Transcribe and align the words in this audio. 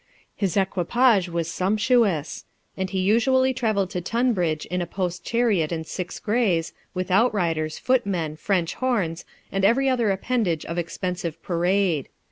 His 0.35 0.57
equipage 0.57 1.29
was 1.29 1.47
sumptuous, 1.47 2.45
and 2.75 2.89
he 2.89 2.97
usually 2.99 3.53
travelled 3.53 3.91
to 3.91 4.01
Tunbridge 4.01 4.65
in 4.65 4.81
a 4.81 4.87
post 4.87 5.23
chariot 5.23 5.71
and 5.71 5.85
six 5.85 6.17
greys, 6.17 6.73
with 6.95 7.11
out 7.11 7.31
riders, 7.35 7.77
footmen, 7.77 8.35
French 8.35 8.73
horns, 8.73 9.25
and 9.51 9.63
every 9.63 9.87
other 9.89 10.09
appendage 10.09 10.65
of 10.65 10.79
expensive 10.79 11.39
parade. 11.43 12.09